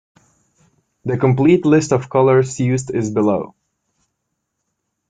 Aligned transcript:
The 1.05 1.15
complete 1.19 1.63
list 1.63 1.91
of 1.91 2.09
colors 2.09 2.59
used 2.59 2.89
is 2.89 3.11
below. 3.11 3.53